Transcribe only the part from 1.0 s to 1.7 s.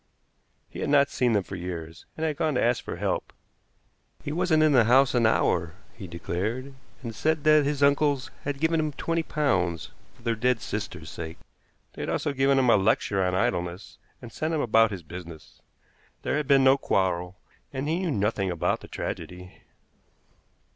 seen them for